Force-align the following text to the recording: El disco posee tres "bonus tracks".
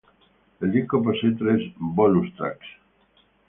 El 0.61 0.71
disco 0.71 1.03
posee 1.03 1.33
tres 1.37 1.61
"bonus 1.77 2.33
tracks". 2.35 2.65